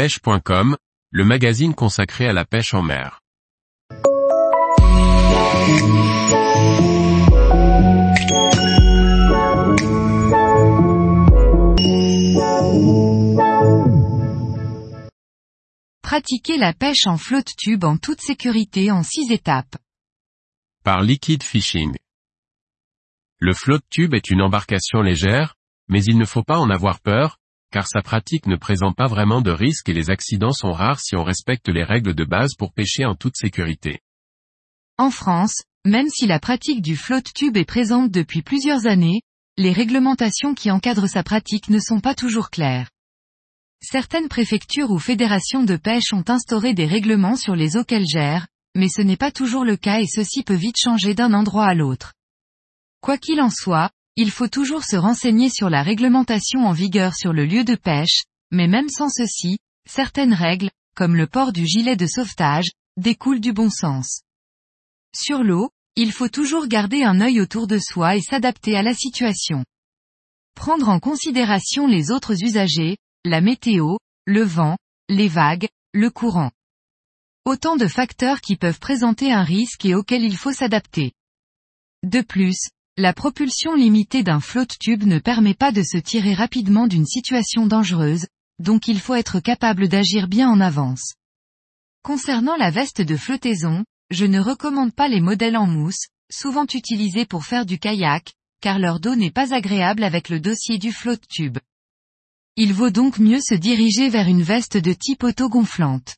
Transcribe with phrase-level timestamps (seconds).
[0.00, 0.78] pêche.com,
[1.10, 3.20] le magazine consacré à la pêche en mer.
[16.02, 19.76] Pratiquer la pêche en flotte tube en toute sécurité en 6 étapes.
[20.82, 21.94] Par Liquid Fishing.
[23.38, 25.56] Le flotte tube est une embarcation légère,
[25.88, 27.36] mais il ne faut pas en avoir peur,
[27.70, 31.16] car sa pratique ne présente pas vraiment de risques et les accidents sont rares si
[31.16, 34.00] on respecte les règles de base pour pêcher en toute sécurité.
[34.98, 39.22] En France, même si la pratique du flotte tube est présente depuis plusieurs années,
[39.56, 42.90] les réglementations qui encadrent sa pratique ne sont pas toujours claires.
[43.82, 48.46] Certaines préfectures ou fédérations de pêche ont instauré des règlements sur les eaux qu'elles gèrent,
[48.74, 51.74] mais ce n'est pas toujours le cas et ceci peut vite changer d'un endroit à
[51.74, 52.12] l'autre.
[53.00, 57.32] Quoi qu'il en soit, il faut toujours se renseigner sur la réglementation en vigueur sur
[57.32, 59.56] le lieu de pêche, mais même sans ceci,
[59.88, 64.20] certaines règles, comme le port du gilet de sauvetage, découlent du bon sens.
[65.16, 68.92] Sur l'eau, il faut toujours garder un œil autour de soi et s'adapter à la
[68.92, 69.64] situation.
[70.54, 74.76] Prendre en considération les autres usagers, la météo, le vent,
[75.08, 76.50] les vagues, le courant.
[77.46, 81.12] Autant de facteurs qui peuvent présenter un risque et auxquels il faut s'adapter.
[82.02, 82.68] De plus,
[83.00, 87.66] la propulsion limitée d'un flotte tube ne permet pas de se tirer rapidement d'une situation
[87.66, 88.26] dangereuse,
[88.58, 91.14] donc il faut être capable d'agir bien en avance.
[92.02, 97.24] Concernant la veste de flottaison, je ne recommande pas les modèles en mousse, souvent utilisés
[97.24, 101.26] pour faire du kayak, car leur dos n'est pas agréable avec le dossier du flotte
[101.26, 101.58] tube.
[102.56, 106.16] Il vaut donc mieux se diriger vers une veste de type auto-gonflante.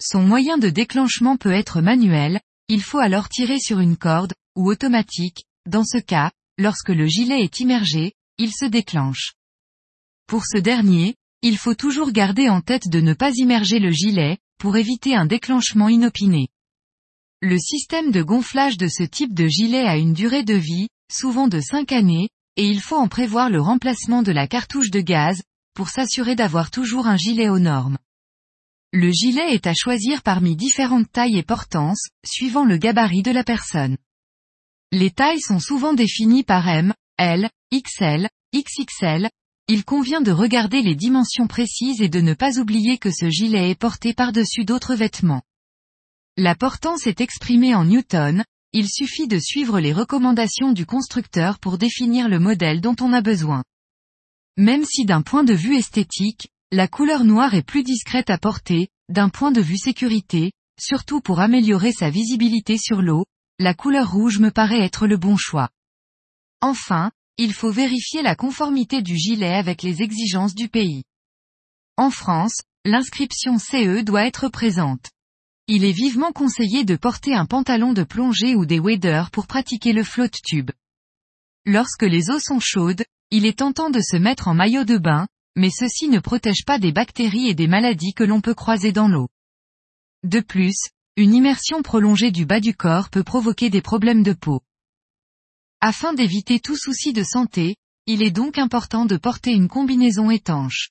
[0.00, 4.70] Son moyen de déclenchement peut être manuel, il faut alors tirer sur une corde, ou
[4.70, 9.34] automatique, dans ce cas, lorsque le gilet est immergé, il se déclenche.
[10.26, 14.38] Pour ce dernier, il faut toujours garder en tête de ne pas immerger le gilet,
[14.58, 16.48] pour éviter un déclenchement inopiné.
[17.40, 21.48] Le système de gonflage de ce type de gilet a une durée de vie, souvent
[21.48, 25.42] de 5 années, et il faut en prévoir le remplacement de la cartouche de gaz,
[25.74, 27.98] pour s'assurer d'avoir toujours un gilet aux normes.
[28.92, 33.42] Le gilet est à choisir parmi différentes tailles et portances, suivant le gabarit de la
[33.42, 33.96] personne.
[34.92, 39.30] Les tailles sont souvent définies par M, L, XL, XXL,
[39.66, 43.70] il convient de regarder les dimensions précises et de ne pas oublier que ce gilet
[43.70, 45.40] est porté par-dessus d'autres vêtements.
[46.36, 48.44] La portance est exprimée en newton,
[48.74, 53.22] il suffit de suivre les recommandations du constructeur pour définir le modèle dont on a
[53.22, 53.64] besoin.
[54.58, 58.88] Même si d'un point de vue esthétique, la couleur noire est plus discrète à porter,
[59.08, 63.24] d'un point de vue sécurité, surtout pour améliorer sa visibilité sur l'eau,
[63.58, 65.70] la couleur rouge me paraît être le bon choix.
[66.60, 71.04] Enfin, il faut vérifier la conformité du gilet avec les exigences du pays.
[71.96, 75.10] En France, l'inscription CE doit être présente.
[75.68, 79.92] Il est vivement conseillé de porter un pantalon de plongée ou des waders pour pratiquer
[79.92, 80.70] le float tube.
[81.64, 85.28] Lorsque les eaux sont chaudes, il est tentant de se mettre en maillot de bain,
[85.56, 89.08] mais ceci ne protège pas des bactéries et des maladies que l'on peut croiser dans
[89.08, 89.28] l'eau.
[90.24, 90.76] De plus,
[91.16, 94.62] une immersion prolongée du bas du corps peut provoquer des problèmes de peau.
[95.80, 100.88] Afin d'éviter tout souci de santé, il est donc important de porter une combinaison étanche.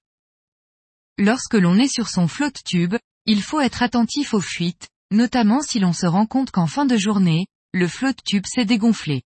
[1.18, 2.96] Lorsque l'on est sur son flotte tube,
[3.26, 6.98] il faut être attentif aux fuites, notamment si l'on se rend compte qu'en fin de
[6.98, 9.24] journée, le flotte tube s'est dégonflé.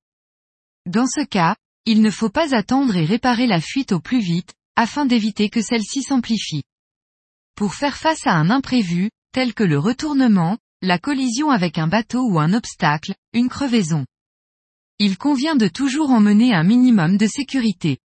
[0.86, 4.54] Dans ce cas, il ne faut pas attendre et réparer la fuite au plus vite,
[4.78, 6.64] afin d'éviter que celle-ci s'amplifie.
[7.56, 12.28] Pour faire face à un imprévu, tel que le retournement, la collision avec un bateau
[12.30, 14.06] ou un obstacle, une crevaison.
[15.00, 18.00] Il convient de toujours emmener un minimum de sécurité.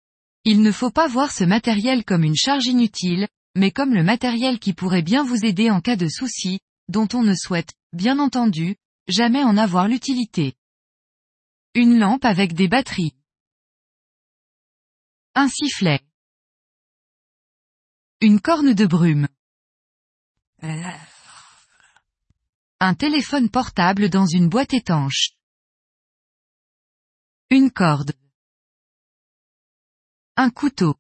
[0.45, 4.59] Il ne faut pas voir ce matériel comme une charge inutile, mais comme le matériel
[4.59, 8.77] qui pourrait bien vous aider en cas de souci, dont on ne souhaite, bien entendu,
[9.07, 10.53] jamais en avoir l'utilité.
[11.73, 13.13] Une lampe avec des batteries.
[15.35, 16.00] Un sifflet.
[18.22, 19.27] Une corne de brume.
[22.79, 25.31] Un téléphone portable dans une boîte étanche.
[27.50, 28.13] Une corde.
[30.35, 30.95] Un couteau.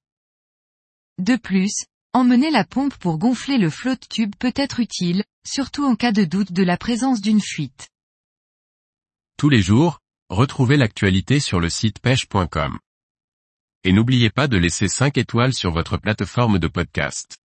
[1.19, 5.95] De plus, Emmener la pompe pour gonfler le flotte tube peut être utile, surtout en
[5.95, 7.89] cas de doute de la présence d'une fuite.
[9.37, 12.79] Tous les jours, retrouvez l'actualité sur le site pêche.com.
[13.83, 17.37] Et n'oubliez pas de laisser 5 étoiles sur votre plateforme de podcast.